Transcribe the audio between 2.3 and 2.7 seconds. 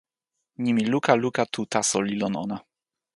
ona.